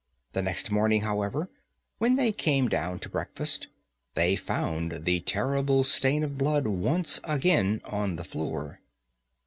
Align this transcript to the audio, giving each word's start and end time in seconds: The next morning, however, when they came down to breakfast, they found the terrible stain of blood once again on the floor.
The 0.33 0.41
next 0.41 0.71
morning, 0.71 1.01
however, 1.01 1.47
when 1.99 2.15
they 2.15 2.31
came 2.31 2.67
down 2.67 2.97
to 3.01 3.07
breakfast, 3.09 3.67
they 4.15 4.35
found 4.35 5.05
the 5.05 5.19
terrible 5.19 5.83
stain 5.83 6.23
of 6.23 6.39
blood 6.39 6.65
once 6.65 7.19
again 7.23 7.81
on 7.85 8.15
the 8.15 8.23
floor. 8.23 8.79